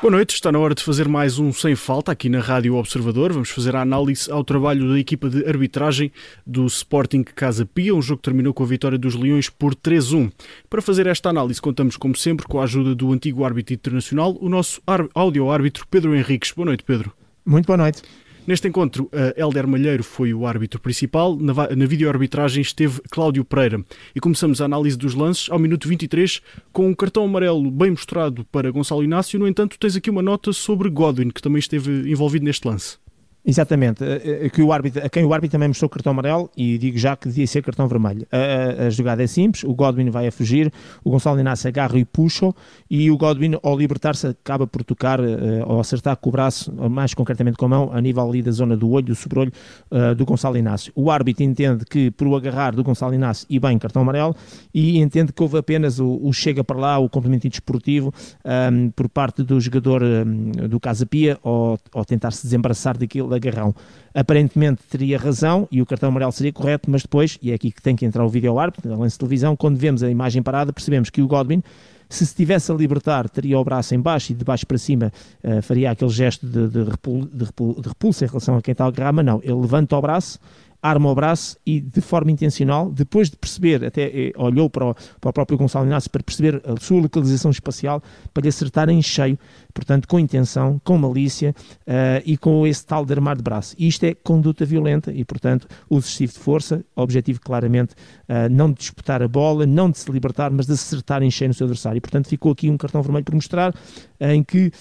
Boa 0.00 0.12
noite, 0.12 0.34
está 0.34 0.52
na 0.52 0.60
hora 0.60 0.76
de 0.76 0.84
fazer 0.84 1.08
mais 1.08 1.40
um 1.40 1.52
Sem 1.52 1.74
Falta 1.74 2.12
aqui 2.12 2.28
na 2.28 2.38
Rádio 2.38 2.76
Observador. 2.76 3.32
Vamos 3.32 3.50
fazer 3.50 3.74
a 3.74 3.80
análise 3.80 4.30
ao 4.30 4.44
trabalho 4.44 4.92
da 4.92 4.96
equipa 4.96 5.28
de 5.28 5.44
arbitragem 5.44 6.12
do 6.46 6.64
Sporting 6.66 7.24
Casa 7.24 7.66
Pia, 7.66 7.92
um 7.92 8.00
jogo 8.00 8.18
que 8.18 8.26
terminou 8.26 8.54
com 8.54 8.62
a 8.62 8.66
vitória 8.66 8.96
dos 8.96 9.16
Leões 9.16 9.50
por 9.50 9.74
3-1. 9.74 10.30
Para 10.70 10.80
fazer 10.80 11.08
esta 11.08 11.30
análise, 11.30 11.60
contamos, 11.60 11.96
como 11.96 12.16
sempre, 12.16 12.46
com 12.46 12.60
a 12.60 12.62
ajuda 12.62 12.94
do 12.94 13.12
antigo 13.12 13.44
árbitro 13.44 13.74
internacional, 13.74 14.38
o 14.40 14.48
nosso 14.48 14.80
áudio-árbitro 15.12 15.84
Pedro 15.90 16.14
Henriques. 16.14 16.52
Boa 16.52 16.66
noite, 16.66 16.84
Pedro. 16.84 17.12
Muito 17.44 17.66
boa 17.66 17.76
noite. 17.76 18.00
Neste 18.48 18.66
encontro, 18.66 19.10
Helder 19.36 19.68
Malheiro 19.68 20.02
foi 20.02 20.32
o 20.32 20.46
árbitro 20.46 20.80
principal. 20.80 21.36
Na, 21.36 21.52
na 21.52 21.84
videoarbitragem 21.84 22.62
esteve 22.62 22.98
Cláudio 23.10 23.44
Pereira. 23.44 23.84
E 24.16 24.20
começamos 24.20 24.62
a 24.62 24.64
análise 24.64 24.96
dos 24.96 25.12
lances 25.14 25.50
ao 25.50 25.58
minuto 25.58 25.86
23 25.86 26.40
com 26.72 26.88
um 26.88 26.94
cartão 26.94 27.24
amarelo 27.24 27.70
bem 27.70 27.90
mostrado 27.90 28.46
para 28.46 28.70
Gonçalo 28.70 29.04
Inácio. 29.04 29.38
No 29.38 29.46
entanto, 29.46 29.78
tens 29.78 29.96
aqui 29.96 30.08
uma 30.08 30.22
nota 30.22 30.50
sobre 30.54 30.88
Godwin, 30.88 31.28
que 31.28 31.42
também 31.42 31.58
esteve 31.58 32.10
envolvido 32.10 32.46
neste 32.46 32.66
lance. 32.66 32.96
Exatamente, 33.48 34.04
a, 34.04 34.50
que 34.50 34.60
o 34.60 34.70
árbitro, 34.70 35.06
a 35.06 35.08
quem 35.08 35.24
o 35.24 35.32
árbitro 35.32 35.52
também 35.52 35.68
mostrou 35.68 35.88
cartão 35.88 36.10
amarelo 36.10 36.50
e 36.54 36.76
digo 36.76 36.98
já 36.98 37.16
que 37.16 37.28
devia 37.28 37.46
ser 37.46 37.62
cartão 37.62 37.88
vermelho. 37.88 38.26
A, 38.30 38.88
a, 38.88 38.90
jogada 38.90 39.22
é 39.22 39.26
simples, 39.26 39.64
o 39.64 39.72
Godwin 39.72 40.10
vai 40.10 40.26
a 40.26 40.30
fugir, 40.30 40.70
o 41.02 41.10
Gonçalo 41.10 41.40
Inácio 41.40 41.66
agarra 41.66 41.98
e 41.98 42.04
puxa 42.04 42.52
e 42.90 43.10
o 43.10 43.16
Godwin 43.16 43.58
ao 43.62 43.78
libertar-se 43.78 44.26
acaba 44.26 44.66
por 44.66 44.84
tocar 44.84 45.18
uh, 45.18 45.24
ou 45.66 45.80
acertar 45.80 46.18
com 46.18 46.28
o 46.28 46.32
braço, 46.32 46.70
mais 46.90 47.14
concretamente 47.14 47.56
com 47.56 47.64
a 47.64 47.68
mão, 47.70 47.90
a 47.90 47.98
nível 48.02 48.28
ali 48.28 48.42
da 48.42 48.50
zona 48.50 48.76
do 48.76 48.90
olho, 48.90 49.06
do 49.06 49.14
sobrolho 49.14 49.50
uh, 49.90 50.14
do 50.14 50.26
Gonçalo 50.26 50.58
Inácio. 50.58 50.92
O 50.94 51.10
árbitro 51.10 51.42
entende 51.42 51.86
que 51.86 52.10
por 52.10 52.26
o 52.26 52.36
agarrar 52.36 52.74
do 52.74 52.84
Gonçalo 52.84 53.14
Inácio 53.14 53.46
e 53.48 53.58
bem 53.58 53.78
cartão 53.78 54.02
amarelo 54.02 54.36
e 54.74 54.98
entende 54.98 55.32
que 55.32 55.42
houve 55.42 55.56
apenas 55.56 55.98
o, 55.98 56.20
o 56.22 56.30
chega 56.34 56.62
para 56.62 56.76
lá, 56.76 56.98
o 56.98 57.08
complemento 57.08 57.48
desportivo 57.48 58.12
um, 58.44 58.90
por 58.90 59.08
parte 59.08 59.42
do 59.42 59.58
jogador 59.58 60.02
um, 60.02 60.68
do 60.68 60.78
Casa 60.78 61.06
Pia 61.06 61.38
ou 61.42 61.78
tentar 62.06 62.30
se 62.32 62.42
desembaraçar 62.42 62.98
daquilo 62.98 63.37
agarrão. 63.38 63.74
Aparentemente 64.14 64.82
teria 64.88 65.18
razão 65.18 65.66
e 65.70 65.80
o 65.80 65.86
cartão 65.86 66.08
amarelo 66.10 66.32
seria 66.32 66.52
correto, 66.52 66.90
mas 66.90 67.02
depois, 67.02 67.38
e 67.40 67.50
é 67.50 67.54
aqui 67.54 67.70
que 67.70 67.80
tem 67.80 67.96
que 67.96 68.04
entrar 68.04 68.24
o 68.24 68.28
vídeo 68.28 68.58
árbitro, 68.58 68.92
a 68.92 68.96
lance 68.96 69.14
de 69.14 69.20
televisão, 69.20 69.56
quando 69.56 69.76
vemos 69.76 70.02
a 70.02 70.10
imagem 70.10 70.42
parada, 70.42 70.72
percebemos 70.72 71.10
que 71.10 71.22
o 71.22 71.26
Godwin 71.26 71.62
se 72.08 72.24
estivesse 72.24 72.72
a 72.72 72.74
libertar, 72.74 73.28
teria 73.28 73.58
o 73.58 73.64
braço 73.64 73.94
em 73.94 74.00
baixo 74.00 74.32
e 74.32 74.34
de 74.34 74.44
baixo 74.44 74.66
para 74.66 74.78
cima 74.78 75.12
uh, 75.44 75.60
faria 75.62 75.90
aquele 75.90 76.10
gesto 76.10 76.46
de, 76.46 76.68
de, 76.68 76.82
repul, 76.82 77.28
de, 77.30 77.44
repul, 77.44 77.80
de, 77.80 77.88
repulsa 77.88 78.24
em 78.24 78.28
relação 78.28 78.56
a 78.56 78.62
quem 78.62 78.72
está 78.72 78.84
a 78.84 78.88
agarrar, 78.88 79.12
mas 79.12 79.26
não, 79.26 79.40
ele 79.42 79.54
levanta 79.54 79.96
o 79.96 80.00
braço, 80.00 80.38
arma 80.82 81.10
o 81.10 81.14
braço 81.14 81.56
e 81.66 81.80
de 81.80 82.00
forma 82.00 82.30
intencional, 82.30 82.90
depois 82.90 83.30
de 83.30 83.36
perceber, 83.36 83.84
até 83.84 84.02
eh, 84.04 84.32
olhou 84.36 84.70
para 84.70 84.86
o, 84.86 84.94
para 85.20 85.30
o 85.30 85.32
próprio 85.32 85.58
Gonçalo 85.58 85.86
Inácio 85.86 86.10
para 86.10 86.22
perceber 86.22 86.62
a 86.64 86.80
sua 86.80 87.00
localização 87.00 87.50
espacial, 87.50 88.02
para 88.32 88.42
lhe 88.42 88.48
acertar 88.48 88.88
em 88.88 89.02
cheio 89.02 89.38
portanto, 89.78 90.08
com 90.08 90.18
intenção, 90.18 90.80
com 90.84 90.98
malícia 90.98 91.54
uh, 91.82 92.22
e 92.24 92.36
com 92.36 92.66
esse 92.66 92.84
tal 92.84 93.04
de 93.04 93.12
armar 93.12 93.36
de 93.36 93.42
braço. 93.42 93.76
Isto 93.78 94.04
é 94.04 94.14
conduta 94.14 94.64
violenta 94.64 95.12
e, 95.12 95.24
portanto, 95.24 95.68
uso 95.88 96.06
excessivo 96.06 96.32
de 96.32 96.38
força, 96.38 96.84
objetivo 96.96 97.40
claramente 97.40 97.92
uh, 97.92 98.50
não 98.50 98.72
de 98.72 98.80
disputar 98.80 99.22
a 99.22 99.28
bola, 99.28 99.66
não 99.66 99.90
de 99.90 99.98
se 99.98 100.10
libertar, 100.10 100.50
mas 100.50 100.66
de 100.66 100.72
acertar 100.72 101.22
em 101.22 101.30
cheio 101.30 101.48
no 101.48 101.54
seu 101.54 101.64
adversário. 101.64 101.98
E, 101.98 102.00
portanto, 102.00 102.28
ficou 102.28 102.52
aqui 102.52 102.68
um 102.68 102.76
cartão 102.76 103.02
vermelho 103.02 103.24
por 103.24 103.34
mostrar 103.34 103.70
uh, 103.70 104.26
em 104.28 104.42
que, 104.42 104.72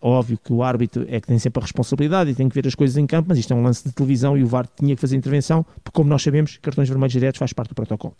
óbvio 0.00 0.38
que 0.38 0.52
o 0.52 0.62
árbitro 0.62 1.04
é 1.08 1.20
que 1.20 1.26
tem 1.26 1.38
sempre 1.38 1.60
a 1.60 1.62
responsabilidade 1.62 2.30
e 2.30 2.34
tem 2.34 2.48
que 2.48 2.54
ver 2.54 2.66
as 2.66 2.74
coisas 2.74 2.96
em 2.96 3.06
campo, 3.06 3.28
mas 3.28 3.38
isto 3.38 3.52
é 3.52 3.56
um 3.56 3.62
lance 3.62 3.84
de 3.84 3.92
televisão 3.92 4.38
e 4.38 4.42
o 4.42 4.46
VAR 4.46 4.66
tinha 4.66 4.94
que 4.94 5.00
fazer 5.00 5.16
intervenção, 5.16 5.35
porque, 5.82 5.94
como 5.94 6.08
nós 6.08 6.22
sabemos, 6.22 6.58
cartões 6.58 6.88
vermelhos 6.88 7.12
diretos 7.12 7.38
faz 7.38 7.52
parte 7.52 7.70
do 7.70 7.74
protocolo. 7.74 8.16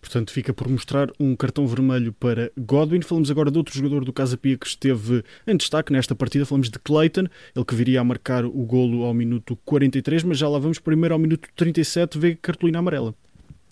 Portanto, 0.00 0.30
fica 0.30 0.52
por 0.52 0.68
mostrar 0.68 1.10
um 1.18 1.34
cartão 1.34 1.66
vermelho 1.66 2.12
para 2.12 2.52
Godwin. 2.56 3.00
Falamos 3.00 3.30
agora 3.30 3.50
de 3.50 3.58
outro 3.58 3.74
jogador 3.74 4.04
do 4.04 4.12
Casa 4.12 4.36
Pia 4.36 4.56
que 4.56 4.66
esteve 4.66 5.24
em 5.46 5.56
destaque 5.56 5.92
nesta 5.92 6.14
partida. 6.14 6.46
Falamos 6.46 6.70
de 6.70 6.78
Clayton, 6.78 7.26
ele 7.54 7.64
que 7.64 7.74
viria 7.74 8.00
a 8.00 8.04
marcar 8.04 8.44
o 8.44 8.64
golo 8.64 9.04
ao 9.04 9.12
minuto 9.12 9.58
43, 9.64 10.22
mas 10.22 10.38
já 10.38 10.48
lá 10.48 10.58
vamos 10.58 10.78
primeiro 10.78 11.14
ao 11.14 11.18
minuto 11.18 11.48
37, 11.56 12.18
vê 12.18 12.36
cartolina 12.36 12.78
amarela. 12.78 13.14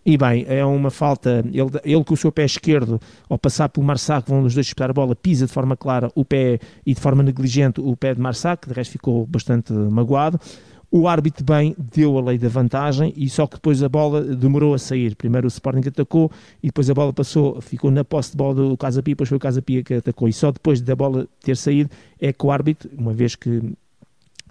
E 0.07 0.19
bem, 0.19 0.45
é 0.47 0.65
uma 0.65 0.91
falta. 0.91 1.43
Ele, 1.47 1.71
ele 1.83 2.05
com 2.05 2.13
o 2.13 2.17
seu 2.17 2.31
pé 2.31 2.45
esquerdo, 2.45 3.01
ao 3.29 3.39
passar 3.39 3.71
pelo 3.71 3.87
Marsac, 3.87 4.29
vão 4.29 4.43
os 4.43 4.53
dois 4.53 4.67
disputar 4.67 4.91
a 4.91 4.93
bola, 4.93 5.17
pisa 5.17 5.47
de 5.47 5.53
forma 5.53 5.77
clara 5.77 6.11
o 6.15 6.25
pé 6.25 6.59
e 6.85 6.93
de 6.93 7.01
forma 7.01 7.23
negligente 7.23 7.81
o 7.81 7.97
pé 7.97 8.13
de 8.15 8.21
Marsac, 8.21 8.69
de 8.69 8.75
resto 8.75 8.93
ficou 8.93 9.25
bastante 9.27 9.73
magoado. 9.73 10.39
O 10.97 11.09
árbitro 11.09 11.45
bem 11.45 11.75
deu 11.77 12.17
a 12.17 12.23
lei 12.23 12.39
da 12.39 12.49
vantagem 12.49 13.13
e 13.17 13.29
só 13.29 13.49
que 13.49 13.57
depois 13.57 13.83
a 13.83 13.89
bola 13.89 14.23
demorou 14.23 14.75
a 14.75 14.79
sair. 14.79 15.17
Primeiro 15.17 15.45
o 15.45 15.49
Sporting 15.49 15.89
atacou 15.89 16.31
e 16.63 16.69
depois 16.69 16.89
a 16.89 16.95
bola 16.95 17.13
passou, 17.13 17.61
ficou 17.61 17.91
na 17.91 18.05
posse 18.05 18.31
de 18.31 18.37
bola 18.37 18.55
do 18.55 18.77
Casa 18.77 19.03
Pia, 19.03 19.17
depois 19.17 19.29
foi 19.29 19.37
o 19.37 19.41
Casa 19.41 19.61
Pia 19.61 19.83
que 19.83 19.95
atacou. 19.95 20.29
E 20.29 20.33
só 20.33 20.53
depois 20.53 20.81
da 20.81 20.95
bola 20.95 21.27
ter 21.43 21.57
saído 21.57 21.91
é 22.21 22.33
que 22.33 22.47
o 22.47 22.51
árbitro, 22.53 22.89
uma 22.97 23.13
vez 23.13 23.35
que 23.35 23.61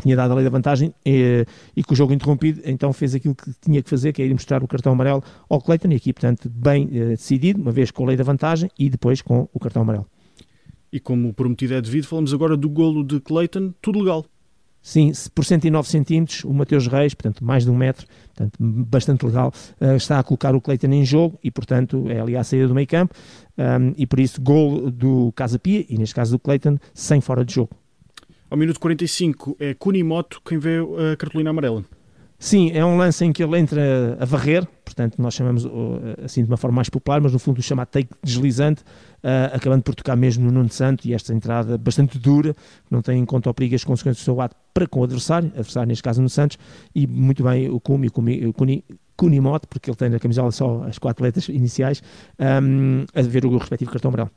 tinha 0.02 0.18
dado 0.18 0.32
a 0.32 0.36
lei 0.36 0.44
da 0.44 0.50
vantagem 0.50 0.94
e, 1.06 1.46
e 1.78 1.82
com 1.82 1.94
o 1.94 1.96
jogo 1.96 2.12
interrompido, 2.12 2.60
então 2.66 2.92
fez 2.92 3.16
aquilo 3.16 3.36
que 3.36 3.50
tinha 3.62 3.82
que 3.82 3.90
fazer, 3.90 4.12
que 4.12 4.22
é 4.22 4.26
ir 4.26 4.34
mostrar 4.34 4.62
o 4.62 4.68
cartão 4.68 4.92
amarelo 4.92 5.24
ao 5.48 5.62
Clayton 5.62 5.92
e 5.92 5.96
aqui, 5.96 6.12
portanto, 6.12 6.50
bem 6.50 6.90
eh, 6.92 7.06
decidido, 7.12 7.62
uma 7.62 7.72
vez 7.72 7.90
com 7.90 8.04
a 8.04 8.08
lei 8.08 8.18
da 8.18 8.24
vantagem 8.26 8.70
e 8.78 8.90
depois 8.90 9.22
com 9.22 9.48
o 9.54 9.60
cartão 9.62 9.84
amarelo. 9.84 10.06
E 10.92 11.00
como 11.00 11.34
prometido 11.34 11.74
é 11.74 11.80
devido, 11.80 12.06
falamos 12.06 12.34
agora 12.34 12.58
do 12.58 12.68
golo 12.68 13.02
de 13.02 13.22
Clayton, 13.22 13.74
tudo 13.82 14.00
legal. 14.00 14.26
Sim, 14.86 15.14
por 15.34 15.46
109 15.46 15.88
centímetros, 15.88 16.44
o 16.44 16.54
Mateus 16.54 16.88
Reis, 16.88 17.14
portanto, 17.14 17.44
mais 17.44 17.64
de 17.64 17.72
um 17.72 17.76
metro, 17.76 18.06
portanto, 18.36 18.58
bastante 18.60 19.26
legal, 19.26 19.54
uh, 19.80 19.96
está 19.96 20.20
a 20.20 20.24
colocar 20.24 20.54
o 20.54 20.60
Cleiton 20.60 20.92
em 20.92 21.06
jogo 21.06 21.40
e, 21.42 21.50
portanto, 21.50 22.06
é 22.10 22.20
ali 22.20 22.36
à 22.36 22.44
saída 22.44 22.68
do 22.68 22.76
meio 22.76 22.86
campo 22.86 23.16
um, 23.58 23.94
e, 23.96 24.06
por 24.06 24.20
isso, 24.20 24.42
gol 24.42 24.92
do 24.92 25.32
Casa 25.38 25.58
Pia 25.58 25.86
e, 25.88 25.98
neste 25.98 26.14
caso, 26.14 26.34
do 26.34 26.40
Cleiton, 26.40 26.78
sem 26.94 27.22
fora 27.22 27.46
de 27.46 27.54
jogo. 27.54 27.70
Ao 28.50 28.58
minuto 28.58 28.78
45 28.78 29.56
é 29.58 29.74
Kunimoto 29.74 30.42
quem 30.46 30.60
vê 30.60 30.80
a 30.80 31.16
cartolina 31.16 31.52
amarela. 31.52 31.86
Sim, 32.44 32.72
é 32.74 32.84
um 32.84 32.98
lance 32.98 33.24
em 33.24 33.32
que 33.32 33.42
ele 33.42 33.58
entra 33.58 34.18
a 34.20 34.26
varrer, 34.26 34.68
portanto, 34.84 35.16
nós 35.18 35.34
chamamos 35.34 35.66
assim 36.22 36.44
de 36.44 36.50
uma 36.50 36.58
forma 36.58 36.76
mais 36.76 36.90
popular, 36.90 37.22
mas 37.22 37.32
no 37.32 37.40
fundo 37.40 37.60
o 37.60 37.62
chama 37.62 37.86
take 37.86 38.10
deslizante, 38.22 38.82
uh, 39.24 39.56
acabando 39.56 39.82
por 39.82 39.96
tocar 39.96 40.18
mesmo 40.18 40.44
no 40.44 40.52
Nuno 40.52 40.70
Santo 40.70 41.08
e 41.08 41.14
esta 41.14 41.34
entrada 41.34 41.78
bastante 41.78 42.20
dura, 42.20 42.54
não 42.92 43.02
tem 43.02 43.18
em 43.18 43.24
conta 43.24 43.50
o 43.50 43.54
perigo 43.54 43.76
as 43.76 43.86
consequências 43.86 44.22
do 44.22 44.26
seu 44.26 44.42
ato 44.42 44.58
para 44.74 44.86
com 44.86 45.00
o 45.00 45.04
adversário, 45.06 45.48
adversário 45.56 45.88
neste 45.88 46.04
caso 46.04 46.22
no 46.22 46.28
Santos, 46.28 46.58
e 46.94 47.08
muito 47.08 47.46
bem 47.46 47.70
o 47.70 47.80
Kumi, 47.80 48.08
o 48.08 48.12
Kumi, 48.12 48.46
o 48.46 48.52
Kuni, 48.52 48.84
Kunimoto, 49.16 49.66
porque 49.70 49.90
ele 49.90 49.96
tem 49.96 50.10
na 50.10 50.20
camisola 50.20 50.52
só 50.52 50.84
as 50.84 50.98
quatro 50.98 51.24
letras 51.24 51.48
iniciais, 51.48 52.04
um, 52.62 53.06
a 53.16 53.22
ver 53.22 53.46
o 53.46 53.58
respectivo 53.58 53.90
cartão 53.90 54.10
amarelo. 54.10 54.32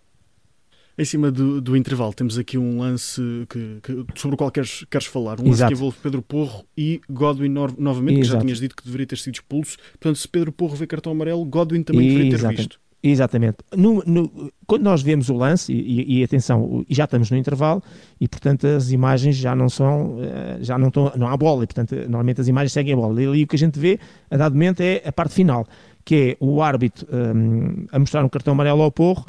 Em 0.98 1.04
cima 1.04 1.30
do, 1.30 1.60
do 1.60 1.76
intervalo, 1.76 2.14
temos 2.14 2.38
aqui 2.38 2.56
um 2.56 2.78
lance 2.78 3.20
que, 3.50 3.80
que, 3.82 4.06
sobre 4.18 4.34
o 4.34 4.38
qual 4.38 4.50
queres, 4.50 4.84
queres 4.90 5.06
falar. 5.06 5.38
Um 5.38 5.44
lance 5.44 5.58
Exato. 5.58 5.68
que 5.68 5.74
envolve 5.74 5.96
Pedro 6.02 6.22
Porro 6.22 6.64
e 6.76 7.02
Godwin 7.10 7.50
no, 7.50 7.68
novamente, 7.78 8.20
Exato. 8.20 8.28
que 8.28 8.32
já 8.32 8.40
tinhas 8.40 8.60
dito 8.60 8.74
que 8.74 8.82
deveria 8.82 9.06
ter 9.06 9.18
sido 9.18 9.34
expulso. 9.34 9.76
Portanto, 9.92 10.16
se 10.16 10.26
Pedro 10.26 10.50
Porro 10.52 10.74
vê 10.74 10.86
cartão 10.86 11.12
amarelo, 11.12 11.44
Godwin 11.44 11.82
também 11.82 12.08
deveria 12.08 12.38
ter 12.38 12.48
visto. 12.48 12.80
Exatamente. 13.02 13.58
No, 13.76 14.02
no, 14.06 14.50
quando 14.66 14.82
nós 14.82 15.02
vemos 15.02 15.28
o 15.28 15.34
lance, 15.34 15.72
e, 15.72 16.14
e, 16.14 16.18
e, 16.20 16.24
atenção, 16.24 16.84
já 16.88 17.04
estamos 17.04 17.30
no 17.30 17.36
intervalo, 17.36 17.82
e 18.20 18.26
portanto 18.26 18.66
as 18.66 18.90
imagens 18.90 19.36
já 19.36 19.54
não 19.54 19.68
são, 19.68 20.18
eh, 20.20 20.58
já 20.60 20.76
não 20.78 20.88
estão, 20.88 21.12
não 21.16 21.28
há 21.28 21.36
bola, 21.36 21.62
e 21.62 21.66
portanto 21.66 21.94
normalmente 21.94 22.40
as 22.40 22.48
imagens 22.48 22.72
seguem 22.72 22.94
a 22.94 22.96
bola. 22.96 23.22
E 23.22 23.26
ali 23.26 23.44
o 23.44 23.46
que 23.46 23.54
a 23.54 23.58
gente 23.58 23.78
vê, 23.78 24.00
a 24.30 24.36
dado 24.36 24.54
momento, 24.54 24.80
é 24.80 25.02
a 25.04 25.12
parte 25.12 25.34
final, 25.34 25.66
que 26.04 26.14
é 26.14 26.44
o 26.44 26.62
árbitro 26.62 27.06
um, 27.12 27.86
a 27.92 27.98
mostrar 27.98 28.24
um 28.24 28.28
cartão 28.28 28.54
amarelo 28.54 28.82
ao 28.82 28.90
Porro, 28.90 29.26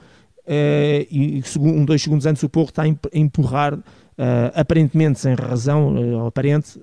e 0.48 1.44
um, 1.60 1.84
dois 1.84 2.02
segundos 2.02 2.26
antes 2.26 2.42
o 2.44 2.50
Porro 2.50 2.70
está 2.70 2.84
a 2.84 2.88
empurrar, 3.14 3.74
uh, 3.74 3.82
aparentemente 4.56 5.20
sem 5.20 5.34
razão 5.34 5.94
uh, 5.96 6.26
aparente, 6.26 6.80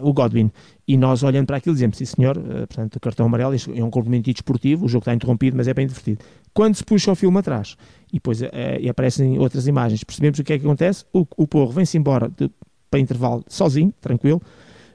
o 0.00 0.12
Godwin. 0.12 0.50
E 0.88 0.96
nós 0.96 1.22
olhando 1.22 1.46
para 1.46 1.58
aquilo 1.58 1.74
dizemos, 1.74 1.98
sim 1.98 2.04
senhor, 2.04 2.36
portanto 2.38 2.98
cartão 2.98 3.26
amarelo 3.26 3.54
é 3.54 3.84
um 3.84 3.90
complemento 3.90 4.32
desportivo, 4.32 4.86
o 4.86 4.88
jogo 4.88 5.02
está 5.02 5.14
interrompido, 5.14 5.56
mas 5.56 5.68
é 5.68 5.74
bem 5.74 5.86
divertido. 5.86 6.24
Quando 6.52 6.74
se 6.74 6.84
puxa 6.84 7.12
o 7.12 7.14
filme 7.14 7.38
atrás 7.38 7.76
e 8.10 8.14
depois 8.14 8.40
e 8.80 8.88
aparecem 8.88 9.38
outras 9.38 9.68
imagens, 9.68 10.02
percebemos 10.02 10.40
o 10.40 10.44
que 10.44 10.52
é 10.54 10.58
que 10.58 10.64
acontece, 10.64 11.04
o, 11.12 11.24
o 11.36 11.46
Porro 11.46 11.70
vem-se 11.70 11.96
embora 11.96 12.28
de, 12.28 12.50
para 12.90 12.98
intervalo 12.98 13.44
sozinho, 13.46 13.94
tranquilo, 14.00 14.42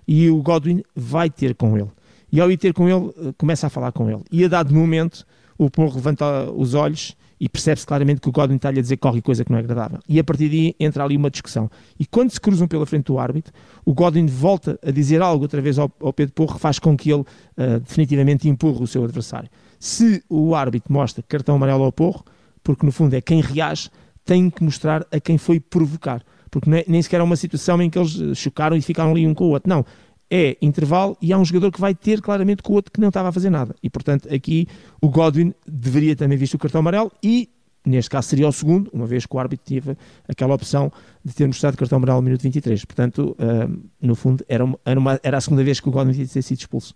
e 0.05 0.29
o 0.29 0.41
Godwin 0.41 0.83
vai 0.93 1.29
ter 1.29 1.55
com 1.55 1.77
ele. 1.77 1.89
E 2.29 2.41
ao 2.41 2.51
ir 2.51 2.57
ter 2.57 2.73
com 2.73 2.89
ele, 2.89 3.33
começa 3.37 3.67
a 3.67 3.69
falar 3.69 3.93
com 3.93 4.09
ele. 4.09 4.21
E 4.29 4.43
a 4.43 4.49
dado 4.49 4.73
momento, 4.73 5.25
o 5.57 5.69
Porro 5.69 5.95
levanta 5.95 6.51
os 6.51 6.73
olhos 6.73 7.15
e 7.39 7.49
percebe-se 7.49 7.85
claramente 7.85 8.21
que 8.21 8.29
o 8.29 8.31
Godwin 8.31 8.55
está-lhe 8.55 8.79
a 8.79 8.81
dizer 8.81 8.97
qualquer 8.97 9.21
coisa 9.21 9.43
que 9.43 9.51
não 9.51 9.57
é 9.57 9.61
agradável. 9.61 9.99
E 10.07 10.19
a 10.19 10.23
partir 10.23 10.49
daí 10.49 10.75
entra 10.79 11.03
ali 11.03 11.17
uma 11.17 11.29
discussão. 11.29 11.69
E 11.99 12.05
quando 12.05 12.31
se 12.31 12.39
cruzam 12.39 12.67
pela 12.67 12.85
frente 12.85 13.05
do 13.05 13.19
árbitro, 13.19 13.53
o 13.83 13.93
Godwin 13.93 14.25
volta 14.25 14.79
a 14.85 14.91
dizer 14.91 15.21
algo 15.21 15.43
outra 15.43 15.61
vez 15.61 15.77
ao, 15.77 15.91
ao 15.99 16.13
Pedro 16.13 16.33
Porro, 16.33 16.57
faz 16.57 16.79
com 16.79 16.95
que 16.95 17.11
ele 17.11 17.21
uh, 17.21 17.79
definitivamente 17.81 18.47
empurre 18.47 18.83
o 18.83 18.87
seu 18.87 19.03
adversário. 19.03 19.49
Se 19.79 20.23
o 20.29 20.55
árbitro 20.55 20.91
mostra 20.91 21.23
cartão 21.27 21.55
amarelo 21.55 21.83
ao 21.83 21.91
Porro, 21.91 22.23
porque 22.63 22.85
no 22.85 22.91
fundo 22.91 23.13
é 23.13 23.21
quem 23.21 23.41
reage, 23.41 23.89
tem 24.23 24.49
que 24.49 24.63
mostrar 24.63 25.05
a 25.11 25.19
quem 25.19 25.37
foi 25.37 25.59
provocar. 25.59 26.23
Porque 26.49 26.69
é, 26.71 26.85
nem 26.87 27.01
sequer 27.01 27.19
é 27.19 27.23
uma 27.23 27.35
situação 27.35 27.81
em 27.81 27.89
que 27.89 27.99
eles 27.99 28.19
eh, 28.19 28.33
chocaram 28.33 28.77
e 28.77 28.81
ficaram 28.81 29.11
ali 29.11 29.27
um 29.27 29.33
com 29.33 29.43
o 29.43 29.49
outro. 29.49 29.69
Não 29.69 29.85
é 30.29 30.57
intervalo 30.61 31.17
e 31.21 31.31
há 31.31 31.37
um 31.37 31.45
jogador 31.45 31.71
que 31.71 31.79
vai 31.79 31.93
ter 31.93 32.21
claramente 32.21 32.63
com 32.63 32.73
o 32.73 32.75
outro 32.75 32.91
que 32.91 32.99
não 32.99 33.09
estava 33.09 33.29
a 33.29 33.31
fazer 33.31 33.49
nada. 33.49 33.75
E 33.81 33.89
portanto, 33.89 34.33
aqui 34.33 34.67
o 35.01 35.09
Godwin 35.09 35.53
deveria 35.67 36.15
também 36.15 36.37
visto 36.37 36.55
o 36.55 36.59
cartão 36.59 36.79
amarelo 36.79 37.11
e 37.21 37.49
neste 37.85 38.09
caso 38.09 38.27
seria 38.27 38.47
o 38.47 38.51
segundo, 38.51 38.89
uma 38.91 39.05
vez 39.05 39.25
que 39.25 39.35
o 39.35 39.39
árbitro 39.39 39.65
teve 39.65 39.95
aquela 40.27 40.55
opção 40.55 40.91
de 41.23 41.33
ter 41.33 41.45
mostrado 41.45 41.77
cartão 41.77 41.97
amarelo 41.97 42.17
no 42.17 42.23
minuto 42.23 42.41
23. 42.41 42.83
Portanto, 42.83 43.37
uh, 43.39 43.89
no 44.01 44.15
fundo, 44.15 44.43
era, 44.49 44.65
uma, 44.65 44.79
era, 44.83 44.99
uma, 44.99 45.19
era, 45.21 45.37
a 45.37 45.41
segunda 45.41 45.63
vez 45.63 45.79
que 45.79 45.87
o 45.87 45.91
Godwin 45.91 46.13
tinha 46.13 46.41
sido 46.41 46.57
expulso. 46.57 46.95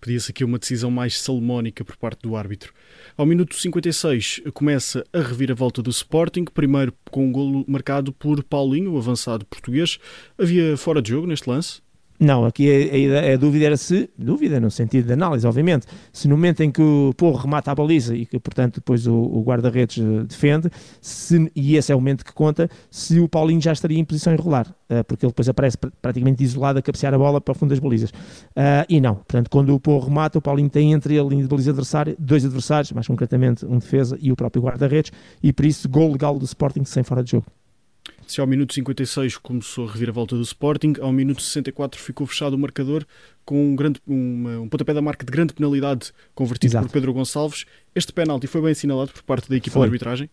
Pedia-se 0.00 0.30
aqui 0.30 0.44
uma 0.44 0.58
decisão 0.58 0.90
mais 0.90 1.18
salomónica 1.18 1.82
por 1.82 1.96
parte 1.96 2.20
do 2.22 2.36
árbitro. 2.36 2.74
Ao 3.16 3.24
minuto 3.24 3.54
56 3.54 4.42
começa 4.52 5.02
a 5.12 5.20
reviravolta 5.20 5.82
do 5.82 5.90
Sporting, 5.90 6.44
primeiro 6.44 6.92
com 7.10 7.26
um 7.26 7.32
golo 7.32 7.64
marcado 7.66 8.12
por 8.12 8.42
Paulinho, 8.44 8.92
o 8.92 8.98
avançado 8.98 9.46
português. 9.46 9.98
Havia 10.38 10.76
fora 10.76 11.00
de 11.00 11.10
jogo 11.10 11.26
neste 11.26 11.48
lance? 11.48 11.83
Não, 12.18 12.44
aqui 12.44 12.70
a, 12.70 13.30
a, 13.30 13.34
a, 13.34 13.36
dúvida 13.36 13.66
era 13.66 13.76
se, 13.76 14.08
dúvida 14.16 14.60
no 14.60 14.70
sentido 14.70 15.06
de 15.06 15.12
análise, 15.12 15.46
obviamente, 15.46 15.86
se 16.12 16.28
no 16.28 16.36
momento 16.36 16.62
em 16.62 16.70
que 16.70 16.80
o 16.80 17.12
Porro 17.16 17.38
remata 17.38 17.72
a 17.72 17.74
baliza 17.74 18.14
e 18.14 18.24
que, 18.24 18.38
portanto, 18.38 18.76
depois 18.76 19.06
o, 19.06 19.14
o 19.14 19.42
guarda-redes 19.42 19.98
eh, 19.98 20.22
defende, 20.22 20.70
se, 21.00 21.50
e 21.56 21.76
esse 21.76 21.90
é 21.90 21.94
o 21.94 21.98
momento 21.98 22.24
que 22.24 22.32
conta, 22.32 22.70
se 22.88 23.18
o 23.18 23.28
Paulinho 23.28 23.60
já 23.60 23.72
estaria 23.72 23.98
em 23.98 24.04
posição 24.04 24.32
irregular, 24.32 24.68
uh, 24.68 25.02
porque 25.04 25.26
ele 25.26 25.32
depois 25.32 25.48
aparece 25.48 25.76
pr 25.76 25.88
praticamente 26.00 26.44
isolado 26.44 26.78
a 26.78 26.82
cabecear 26.82 27.12
a 27.14 27.18
bola 27.18 27.40
para 27.40 27.52
o 27.52 27.54
fundo 27.54 27.70
das 27.70 27.80
balizas. 27.80 28.10
Uh, 28.10 28.86
e 28.88 29.00
não, 29.00 29.16
portanto, 29.16 29.50
quando 29.50 29.74
o 29.74 29.80
Porro 29.80 30.08
remata, 30.08 30.38
o 30.38 30.42
Paulinho 30.42 30.70
tem 30.70 30.92
entre 30.92 31.16
ele 31.16 31.34
e 31.34 31.42
a 31.42 31.48
baliza 31.48 31.70
adversária 31.70 32.14
dois 32.18 32.44
adversários, 32.44 32.92
mais 32.92 33.08
concretamente 33.08 33.66
um 33.66 33.78
defesa 33.78 34.16
e 34.20 34.30
o 34.30 34.36
próprio 34.36 34.62
guarda-redes, 34.62 35.10
e 35.42 35.52
por 35.52 35.64
isso 35.64 35.88
gol 35.88 36.12
legal 36.12 36.38
do 36.38 36.44
Sporting 36.44 36.84
sem 36.84 37.02
fora 37.02 37.24
de 37.24 37.32
jogo. 37.32 37.46
Se 38.26 38.40
ao 38.40 38.46
minuto 38.46 38.74
56 38.74 39.36
começou 39.38 39.88
a 39.88 39.92
reviravolta 39.92 40.34
do 40.34 40.42
Sporting, 40.42 40.94
ao 41.00 41.12
minuto 41.12 41.42
64 41.42 42.00
ficou 42.00 42.26
fechado 42.26 42.54
o 42.54 42.58
marcador 42.58 43.04
com 43.44 43.72
um, 43.72 43.76
grande, 43.76 44.00
uma, 44.06 44.60
um 44.60 44.68
pontapé 44.68 44.94
da 44.94 45.02
marca 45.02 45.24
de 45.24 45.30
grande 45.30 45.52
penalidade 45.52 46.12
convertido 46.34 46.72
Exato. 46.72 46.86
por 46.86 46.92
Pedro 46.92 47.12
Gonçalves. 47.12 47.64
Este 47.94 48.12
penalti 48.12 48.46
foi 48.46 48.62
bem 48.62 48.72
assinalado 48.72 49.12
por 49.12 49.22
parte 49.22 49.48
da 49.48 49.56
equipa 49.56 49.74
foi. 49.74 49.82
de 49.82 49.86
arbitragem? 49.86 50.30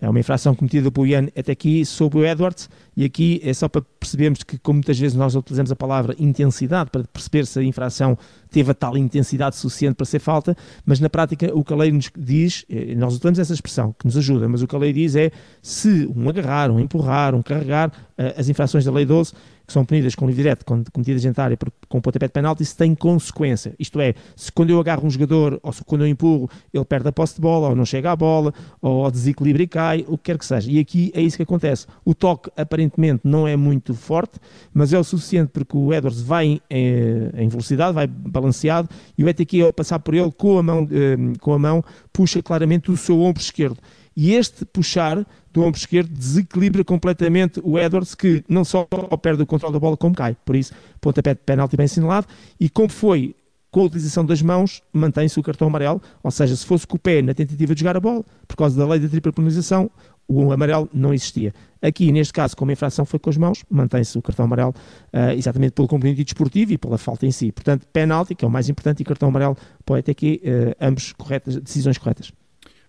É 0.00 0.08
uma 0.08 0.20
infração 0.20 0.54
cometida 0.54 0.90
pelo 0.92 1.06
Ian. 1.06 1.26
Até 1.36 1.52
aqui 1.52 1.84
sobre 1.84 2.20
o 2.20 2.24
Edwards, 2.24 2.70
e 2.96 3.04
aqui 3.04 3.40
é 3.42 3.52
só 3.52 3.68
para 3.68 3.82
percebermos 3.98 4.44
que, 4.44 4.56
como 4.58 4.76
muitas 4.76 4.98
vezes 4.98 5.16
nós 5.16 5.34
utilizamos 5.34 5.72
a 5.72 5.76
palavra 5.76 6.14
intensidade 6.18 6.90
para 6.90 7.02
perceber 7.04 7.46
se 7.46 7.58
a 7.58 7.64
infração 7.64 8.16
teve 8.48 8.70
a 8.70 8.74
tal 8.74 8.96
intensidade 8.96 9.56
suficiente 9.56 9.96
para 9.96 10.06
ser 10.06 10.20
falta, 10.20 10.56
mas 10.86 11.00
na 11.00 11.10
prática 11.10 11.52
o 11.52 11.64
que 11.64 11.72
a 11.72 11.76
lei 11.76 11.90
nos 11.90 12.10
diz, 12.16 12.64
eh, 12.70 12.94
nós 12.94 13.14
utilizamos 13.14 13.40
essa 13.40 13.52
expressão 13.52 13.94
que 13.98 14.06
nos 14.06 14.16
ajuda, 14.16 14.48
mas 14.48 14.62
o 14.62 14.68
que 14.68 14.76
a 14.76 14.78
lei 14.78 14.92
diz 14.92 15.16
é 15.16 15.32
se 15.60 16.08
um 16.14 16.28
agarrar, 16.28 16.70
um 16.70 16.78
empurrar, 16.78 17.34
um 17.34 17.42
carregar, 17.42 17.92
eh, 18.16 18.34
as 18.36 18.48
infrações 18.48 18.84
da 18.84 18.92
lei 18.92 19.04
12 19.04 19.32
que 19.68 19.74
são 19.74 19.84
punidas 19.84 20.14
com 20.14 20.26
livre 20.26 20.42
direto, 20.42 20.64
cometidas 20.64 21.26
em 21.26 21.32
área 21.36 21.58
com 21.90 22.00
pontapé 22.00 22.26
de 22.26 22.32
penalti, 22.32 22.62
isso 22.62 22.74
tem 22.74 22.94
consequência. 22.94 23.74
Isto 23.78 24.00
é, 24.00 24.14
se 24.34 24.50
quando 24.50 24.70
eu 24.70 24.80
agarro 24.80 25.06
um 25.06 25.10
jogador, 25.10 25.60
ou 25.62 25.70
se 25.74 25.84
quando 25.84 26.06
eu 26.06 26.08
empurro, 26.08 26.48
ele 26.72 26.84
perde 26.86 27.06
a 27.08 27.12
posse 27.12 27.34
de 27.34 27.42
bola, 27.42 27.68
ou 27.68 27.76
não 27.76 27.84
chega 27.84 28.10
à 28.10 28.16
bola, 28.16 28.54
ou 28.80 29.10
desequilibra 29.10 29.62
e 29.62 29.68
cai, 29.68 30.06
o 30.08 30.16
que 30.16 30.24
quer 30.24 30.38
que 30.38 30.46
seja. 30.46 30.70
E 30.72 30.78
aqui 30.78 31.12
é 31.14 31.20
isso 31.20 31.36
que 31.36 31.42
acontece. 31.42 31.86
O 32.02 32.14
toque 32.14 32.50
aparentemente 32.56 33.20
não 33.24 33.46
é 33.46 33.56
muito 33.56 33.92
forte, 33.92 34.40
mas 34.72 34.94
é 34.94 34.98
o 34.98 35.04
suficiente 35.04 35.50
porque 35.52 35.76
o 35.76 35.92
Edwards 35.92 36.22
vai 36.22 36.46
em, 36.46 36.60
eh, 36.70 37.30
em 37.36 37.48
velocidade, 37.48 37.92
vai 37.92 38.06
balanceado, 38.06 38.88
e 39.18 39.22
o 39.22 39.28
ETQ 39.28 39.60
ao 39.60 39.72
passar 39.74 39.98
por 39.98 40.14
ele 40.14 40.32
com 40.32 40.58
a 40.58 40.62
mão, 40.62 40.88
eh, 40.90 41.38
com 41.40 41.52
a 41.52 41.58
mão 41.58 41.84
puxa 42.10 42.42
claramente 42.42 42.90
o 42.90 42.96
seu 42.96 43.20
ombro 43.20 43.42
esquerdo. 43.42 43.76
E 44.16 44.32
este 44.32 44.64
puxar 44.64 45.24
do 45.58 45.64
ombro 45.64 45.78
esquerdo 45.78 46.08
desequilibra 46.08 46.84
completamente 46.84 47.60
o 47.64 47.76
Edwards, 47.76 48.14
que 48.14 48.44
não 48.48 48.64
só 48.64 48.84
perde 49.20 49.42
o 49.42 49.46
controle 49.46 49.72
da 49.72 49.80
bola, 49.80 49.96
como 49.96 50.14
cai. 50.14 50.36
Por 50.44 50.54
isso, 50.54 50.72
pontapé 51.00 51.34
de 51.34 51.40
penalti 51.40 51.76
bem 51.76 51.84
assinalado. 51.84 52.28
E 52.60 52.68
como 52.68 52.88
foi 52.88 53.34
com 53.70 53.80
a 53.80 53.84
utilização 53.84 54.24
das 54.24 54.40
mãos, 54.40 54.82
mantém-se 54.92 55.38
o 55.38 55.42
cartão 55.42 55.66
amarelo. 55.66 56.00
Ou 56.22 56.30
seja, 56.30 56.54
se 56.54 56.64
fosse 56.64 56.86
com 56.86 56.96
o 56.96 56.98
pé 56.98 57.20
na 57.20 57.34
tentativa 57.34 57.74
de 57.74 57.80
jogar 57.80 57.96
a 57.96 58.00
bola, 58.00 58.24
por 58.46 58.56
causa 58.56 58.78
da 58.78 58.86
lei 58.86 59.00
da 59.00 59.08
tripla 59.08 59.32
penalização, 59.32 59.90
o 60.28 60.52
amarelo 60.52 60.88
não 60.94 61.12
existia. 61.12 61.52
Aqui, 61.82 62.12
neste 62.12 62.32
caso, 62.32 62.56
como 62.56 62.70
a 62.70 62.72
infração 62.72 63.04
foi 63.04 63.18
com 63.18 63.30
as 63.30 63.36
mãos, 63.36 63.64
mantém-se 63.68 64.16
o 64.16 64.22
cartão 64.22 64.44
amarelo 64.44 64.74
uh, 65.12 65.32
exatamente 65.36 65.72
pelo 65.72 65.88
componente 65.88 66.22
desportivo 66.22 66.72
e 66.72 66.78
pela 66.78 66.98
falta 66.98 67.26
em 67.26 67.32
si. 67.32 67.50
Portanto, 67.50 67.86
penalti, 67.92 68.34
que 68.34 68.44
é 68.44 68.48
o 68.48 68.50
mais 68.50 68.68
importante, 68.68 69.00
e 69.00 69.04
cartão 69.04 69.28
amarelo 69.28 69.56
pode 69.84 70.04
ter 70.04 70.12
aqui 70.12 70.40
uh, 70.44 70.76
ambos 70.80 71.12
corretas, 71.12 71.56
decisões 71.56 71.98
corretas. 71.98 72.32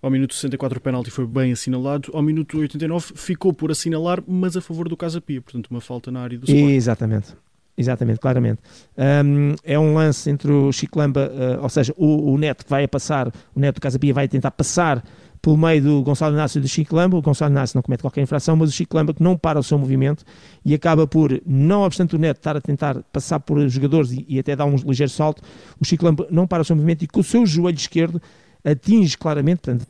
Ao 0.01 0.09
minuto 0.09 0.33
64 0.33 0.77
o 0.77 0.81
penalti 0.81 1.11
foi 1.11 1.27
bem 1.27 1.51
assinalado. 1.51 2.09
Ao 2.13 2.21
minuto 2.21 2.57
89 2.57 3.13
ficou 3.15 3.53
por 3.53 3.69
assinalar, 3.69 4.23
mas 4.25 4.55
a 4.55 4.61
favor 4.61 4.87
do 4.87 4.95
Casa 4.95 5.19
Pia. 5.19 5.41
Portanto, 5.41 5.67
uma 5.67 5.81
falta 5.81 6.09
na 6.09 6.21
área 6.21 6.37
do 6.37 6.45
Sport. 6.45 6.71
Exatamente. 6.71 7.35
Exatamente, 7.77 8.19
claramente. 8.19 8.59
Um, 8.97 9.55
é 9.63 9.79
um 9.79 9.93
lance 9.93 10.29
entre 10.29 10.51
o 10.51 10.69
Chiclamba, 10.69 11.31
uh, 11.31 11.63
ou 11.63 11.69
seja, 11.69 11.93
o, 11.95 12.33
o, 12.33 12.37
Neto 12.37 12.65
que 12.65 12.69
vai 12.69 12.83
a 12.83 12.87
passar, 12.89 13.31
o 13.55 13.59
Neto 13.59 13.75
do 13.75 13.81
Casa 13.81 13.97
Pia 13.97 14.13
vai 14.13 14.27
tentar 14.27 14.51
passar 14.51 15.01
pelo 15.41 15.57
meio 15.57 15.81
do 15.81 16.03
Gonçalo 16.03 16.33
Inácio 16.33 16.59
e 16.59 16.61
do 16.61 16.67
Chico 16.67 16.93
Lamba. 16.93 17.15
O 17.15 17.21
Gonçalo 17.21 17.51
Inácio 17.51 17.77
não 17.77 17.81
comete 17.81 18.03
qualquer 18.03 18.21
infração, 18.21 18.57
mas 18.57 18.69
o 18.69 18.73
Chico 18.73 18.97
Lamba 18.97 19.13
que 19.13 19.23
não 19.23 19.37
para 19.37 19.57
o 19.57 19.63
seu 19.63 19.77
movimento 19.77 20.25
e 20.65 20.73
acaba 20.73 21.07
por, 21.07 21.41
não 21.45 21.83
obstante 21.83 22.15
o 22.15 22.19
Neto 22.19 22.37
estar 22.37 22.57
a 22.57 22.61
tentar 22.61 23.01
passar 23.13 23.39
por 23.39 23.65
jogadores 23.69 24.11
e, 24.11 24.25
e 24.27 24.39
até 24.39 24.57
dar 24.57 24.65
um 24.65 24.75
ligeiro 24.75 25.09
salto, 25.09 25.41
o 25.79 25.85
Chico 25.85 26.03
Lamba 26.03 26.27
não 26.29 26.45
para 26.45 26.61
o 26.61 26.65
seu 26.65 26.75
movimento 26.75 27.03
e 27.03 27.07
com 27.07 27.21
o 27.21 27.23
seu 27.23 27.45
joelho 27.45 27.77
esquerdo 27.77 28.21
atinge 28.63 29.17
claramente, 29.17 29.61
portanto, 29.61 29.87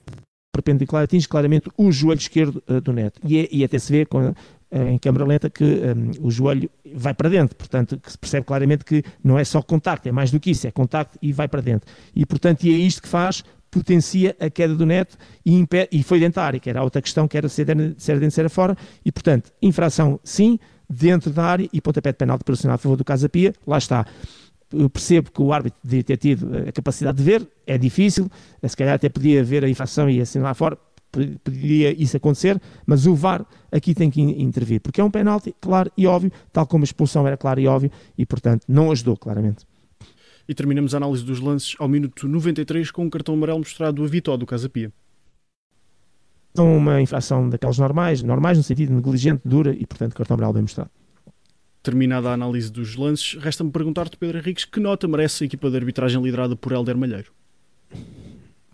perpendicular, 0.52 1.04
atinge 1.04 1.28
claramente 1.28 1.70
o 1.78 1.92
joelho 1.92 2.20
esquerdo 2.20 2.64
uh, 2.68 2.82
do 2.82 2.92
Neto. 2.92 3.20
E, 3.24 3.40
é, 3.40 3.50
e, 3.52 3.64
até 3.64 3.80
se 3.80 3.92
vê 3.92 4.06
com, 4.06 4.30
uh, 4.30 4.36
em 4.72 4.98
câmera 4.98 5.26
lenta 5.26 5.50
que 5.50 5.64
um, 5.64 5.68
ehm, 5.68 6.12
o 6.22 6.32
joelho 6.32 6.70
vai 6.94 7.14
para 7.14 7.30
dentro, 7.30 7.56
portanto, 7.56 8.00
que 8.00 8.12
se 8.12 8.18
percebe 8.18 8.46
claramente 8.46 8.84
que 8.84 9.04
não 9.24 9.38
é 9.38 9.44
só 9.44 9.62
contacto, 9.62 10.08
é 10.08 10.12
mais 10.12 10.32
do 10.32 10.40
que 10.40 10.52
isso, 10.52 10.68
é 10.68 10.72
contacto 10.72 11.18
e 11.22 11.32
vai 11.32 11.48
para 11.48 11.62
dentro. 11.62 11.90
E, 12.16 12.26
portanto, 12.26 12.64
e 12.64 12.74
é 12.74 12.78
isto 12.78 13.02
que 13.02 13.08
faz 13.08 13.44
potencia 13.72 14.36
a 14.40 14.50
queda 14.50 14.76
do 14.76 14.86
neto 14.86 15.16
e, 15.46 15.54
impede, 15.54 15.90
e 15.92 16.04
foi 16.04 16.20
dentro 16.20 16.38
da 16.42 16.46
área, 16.46 16.60
que 16.60 16.70
era 16.70 16.80
a 16.80 16.84
outra 16.84 17.02
questão, 17.02 17.28
que 17.28 17.38
era 17.38 17.48
se 17.48 17.62
era 17.62 17.76
dentro, 17.76 18.32
se 18.32 18.40
era 18.40 18.50
fora, 18.50 18.76
e 19.06 19.12
portanto, 19.12 19.52
infração 19.62 20.20
sim, 20.24 20.60
dentro 20.90 21.32
da 21.32 21.44
área 21.44 21.70
e 21.72 21.80
pontapé 21.80 22.12
de 22.12 22.18
penalti 22.18 22.42
operacional 22.42 22.76
a 22.76 22.78
favor 22.80 22.98
do 22.98 23.06
Casa 23.06 23.30
Pia, 23.30 23.54
lá 23.68 23.78
está 23.78 24.06
eu 24.74 24.90
percebo 24.90 25.32
que 25.32 25.42
o 25.42 25.52
árbitro 25.52 25.80
devia 25.84 26.04
ter 26.04 26.18
tido 26.18 26.50
a 26.68 26.72
capacidade 26.72 27.18
de 27.18 27.24
ver, 27.24 27.48
é 27.66 27.78
difícil, 27.78 28.30
se 28.64 28.78
calhar 28.78 28.96
até 28.96 29.10
podia 29.10 29.44
ver 29.44 29.64
a 29.64 29.70
infração 29.70 30.10
e 30.10 30.22
assim 30.22 30.40
lá 30.40 30.54
fora, 30.54 30.78
poderia 31.44 31.92
isso 31.92 32.16
acontecer, 32.18 32.62
mas 32.86 33.08
o 33.08 33.16
VAR 33.16 33.46
aqui 33.72 33.96
tem 33.96 34.12
que 34.12 34.22
intervir, 34.22 34.80
porque 34.80 35.02
é 35.02 35.04
um 35.04 35.10
penalti 35.10 35.56
claro 35.60 35.92
e 35.98 36.06
óbvio, 36.06 36.32
tal 36.54 36.68
como 36.68 36.84
a 36.84 36.86
expulsão 36.86 37.26
era 37.26 37.36
clara 37.36 37.60
e 37.60 37.68
óbvio, 37.68 37.92
e 38.18 38.26
portanto 38.26 38.66
não 38.68 38.92
ajudou 38.92 39.18
claramente. 39.18 39.66
E 40.48 40.54
terminamos 40.54 40.94
a 40.94 40.98
análise 40.98 41.24
dos 41.24 41.40
lances 41.40 41.76
ao 41.80 41.88
minuto 41.88 42.28
93 42.28 42.92
com 42.92 43.06
um 43.06 43.10
cartão 43.10 43.36
amarelo 43.36 43.60
mostrado 43.60 44.04
a 44.04 44.08
Vitó 44.08 44.36
do 44.36 44.46
Casa 44.46 44.68
Pia. 44.68 44.92
Uma 46.58 47.00
infração 47.02 47.48
daquelas 47.48 47.78
normais, 47.78 48.24
normais 48.24 48.58
no 48.58 48.64
sentido 48.64 48.94
negligente, 48.94 49.42
dura 49.46 49.74
e 49.74 49.86
portanto 49.86 50.16
cartão 50.16 50.36
amarelo 50.36 50.54
bem 50.54 50.62
mostrado 50.64 50.90
terminada 51.82 52.30
a 52.30 52.34
análise 52.34 52.72
dos 52.72 52.96
lances, 52.96 53.36
resta-me 53.40 53.72
perguntar-te, 53.72 54.18
Pedro 54.18 54.38
Henriques, 54.38 54.66
que 54.66 54.80
nota 54.80 55.08
merece 55.08 55.44
a 55.44 55.48
equipa 55.48 55.70
de 55.70 55.78
arbitragem 55.78 56.22
liderada 56.22 56.56
por 56.56 56.72
Helder 56.72 56.98
Malheiro? 56.98 57.32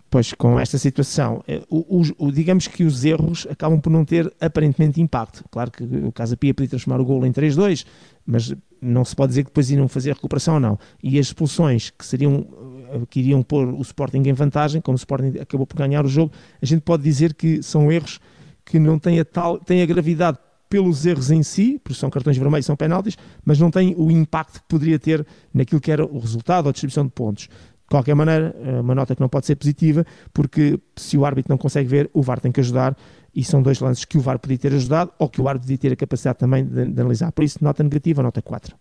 Pois, 0.10 0.32
com 0.32 0.58
esta 0.58 0.78
situação, 0.78 1.44
eh, 1.46 1.62
o, 1.70 2.02
o, 2.18 2.32
digamos 2.32 2.68
que 2.68 2.86
os 2.86 3.04
erros 3.04 3.46
acabam 3.50 3.82
por 3.82 3.90
não 3.90 4.06
ter 4.06 4.34
aparentemente 4.40 5.02
impacto. 5.02 5.44
Claro 5.52 5.70
que 5.70 5.84
o 5.84 6.12
Casa 6.12 6.38
Pia 6.38 6.54
podia 6.54 6.70
transformar 6.70 7.02
o 7.02 7.06
golo 7.06 7.26
em 7.26 7.34
3-2, 7.34 7.86
mas 8.26 8.56
não 8.82 9.04
se 9.04 9.14
pode 9.14 9.32
dizer 9.32 9.44
que 9.44 9.50
depois 9.50 9.70
iriam 9.70 9.90
fazer 9.90 10.12
a 10.12 10.14
recuperação 10.14 10.54
ou 10.54 10.60
não. 10.60 10.80
E 11.04 11.20
as 11.20 11.28
expulsões 11.28 11.90
que, 11.90 12.06
seriam, 12.06 12.48
eh, 12.94 13.02
que 13.10 13.20
iriam 13.20 13.44
pôr 13.44 13.68
o 13.68 13.82
Sporting 13.82 14.24
em 14.26 14.32
vantagem, 14.32 14.80
como 14.80 14.96
o 14.96 14.98
Sporting 14.98 15.38
acabou 15.38 15.68
por 15.68 15.76
ganhar 15.76 16.06
o 16.06 16.08
jogo, 16.08 16.32
a 16.62 16.66
gente 16.66 16.82
pode 16.82 17.04
dizer 17.04 17.34
que 17.34 17.62
são 17.62 17.92
erros 17.92 18.22
que 18.64 18.80
não 18.80 18.98
têm 18.98 19.20
a, 19.20 19.26
tal, 19.26 19.60
têm 19.60 19.82
a 19.82 19.86
gravidade 19.86 20.38
pelos 20.70 21.06
erros 21.06 21.32
em 21.32 21.44
si, 21.44 21.80
porque 21.84 21.98
são 21.98 22.10
cartões 22.10 22.38
vermelhos, 22.38 22.66
são 22.66 22.76
penaltis, 22.76 23.18
mas 23.44 23.60
não 23.60 23.72
tem 23.72 23.96
o 23.98 24.12
impacto 24.12 24.60
que 24.60 24.68
poderia 24.68 25.00
ter 25.00 25.26
naquilo 25.54 25.80
que 25.80 25.92
era 25.92 26.06
o 26.06 26.20
resultado 26.20 26.66
ou 26.66 26.70
a 26.70 26.72
distribuição 26.72 27.06
de 27.06 27.12
pontos. 27.12 27.44
De 27.44 27.90
qualquer 27.90 28.16
maneira, 28.16 28.56
é 28.64 28.82
uma 28.82 28.96
nota 28.96 29.16
que 29.16 29.22
não 29.22 29.30
pode 29.30 29.46
ser 29.46 29.56
positiva, 29.56 30.06
porque 30.34 30.80
se 30.96 31.18
o 31.18 31.26
árbitro 31.26 31.52
não 31.52 31.58
consegue 31.58 31.88
ver, 31.88 32.10
o 32.14 32.22
VAR 32.22 32.40
tem 32.40 32.52
que 32.52 32.60
ajudar, 32.60 32.98
e 33.34 33.44
são 33.44 33.62
dois 33.62 33.80
lances 33.80 34.06
que 34.06 34.18
o 34.18 34.22
VAR 34.22 34.40
podia 34.40 34.58
ter 34.58 34.74
ajudado 34.74 35.12
ou 35.20 35.30
que 35.30 35.42
o 35.42 35.48
árbitro 35.48 35.68
podia 35.68 35.78
ter 35.78 35.94
a 35.94 35.96
capacidade 35.96 36.40
também 36.40 36.66
de, 36.66 36.86
de 36.86 37.02
analisar. 37.02 37.32
Por 37.32 37.44
isso, 37.44 37.60
nota 37.62 37.84
negativa, 37.84 38.24
nota 38.24 38.42
4. 38.42 38.76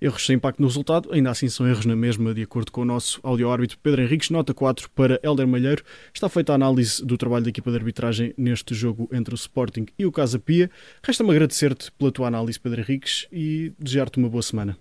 Erros 0.00 0.24
sem 0.24 0.36
impacto 0.36 0.60
no 0.60 0.68
resultado, 0.68 1.12
ainda 1.12 1.30
assim 1.30 1.48
são 1.48 1.68
erros 1.68 1.84
na 1.84 1.94
mesma, 1.94 2.32
de 2.32 2.42
acordo 2.42 2.72
com 2.72 2.80
o 2.80 2.84
nosso 2.84 3.20
áudio-árbitro 3.22 3.78
Pedro 3.82 4.02
Henriques. 4.02 4.30
Nota 4.30 4.54
4 4.54 4.88
para 4.90 5.20
Helder 5.22 5.46
Malheiro. 5.46 5.82
Está 6.14 6.28
feita 6.28 6.52
a 6.52 6.54
análise 6.54 7.04
do 7.04 7.18
trabalho 7.18 7.44
da 7.44 7.50
equipa 7.50 7.70
de 7.70 7.76
arbitragem 7.76 8.32
neste 8.36 8.74
jogo 8.74 9.08
entre 9.12 9.34
o 9.34 9.36
Sporting 9.36 9.86
e 9.98 10.06
o 10.06 10.12
Casa 10.12 10.38
Pia. 10.38 10.70
Resta-me 11.02 11.30
agradecer-te 11.30 11.92
pela 11.92 12.10
tua 12.10 12.28
análise, 12.28 12.58
Pedro 12.58 12.80
Henriques, 12.80 13.26
e 13.30 13.72
desejar-te 13.78 14.18
uma 14.18 14.28
boa 14.28 14.42
semana. 14.42 14.76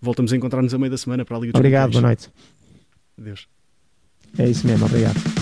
Voltamos 0.00 0.32
a 0.32 0.36
encontrar-nos 0.36 0.74
a 0.74 0.78
meio 0.78 0.90
da 0.90 0.98
semana 0.98 1.24
para 1.24 1.36
a 1.36 1.40
Liga 1.40 1.52
dos 1.52 1.58
Obrigado, 1.58 1.92
boa 1.92 2.02
noite. 2.02 2.30
Adeus. 3.18 3.48
É 4.38 4.48
isso 4.48 4.66
mesmo, 4.66 4.84
obrigado. 4.84 5.35